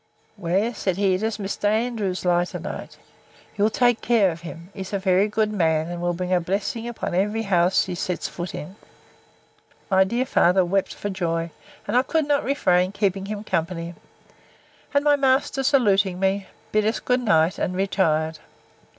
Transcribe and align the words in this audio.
Where, 0.35 0.73
said 0.73 0.97
he, 0.97 1.15
does 1.17 1.37
Mr. 1.37 1.65
Andrews 1.65 2.25
lie 2.25 2.45
to 2.45 2.59
night? 2.59 2.97
You'll 3.55 3.69
take 3.69 4.01
care 4.01 4.31
of 4.31 4.41
him. 4.41 4.71
He's 4.73 4.93
a 4.93 4.97
very 4.97 5.27
good 5.27 5.51
man; 5.53 5.89
and 5.89 6.01
will 6.01 6.15
bring 6.15 6.33
a 6.33 6.39
blessing 6.41 6.87
upon 6.87 7.13
every 7.13 7.43
house 7.43 7.85
he 7.85 7.93
sets 7.93 8.25
his 8.27 8.35
foot 8.35 8.55
in. 8.55 8.77
My 9.91 10.03
dear 10.03 10.25
father 10.25 10.65
wept 10.65 10.95
for 10.95 11.11
joy; 11.11 11.51
and 11.87 11.95
I 11.95 12.01
could 12.01 12.25
not 12.27 12.43
refrain 12.43 12.91
keeping 12.91 13.27
him 13.27 13.43
company. 13.43 13.93
And 14.91 15.03
my 15.03 15.15
master, 15.17 15.61
saluting 15.61 16.19
me, 16.19 16.47
bid 16.71 16.83
us 16.83 16.99
good 16.99 17.21
night, 17.21 17.59
and 17.59 17.75
retired. 17.75 18.39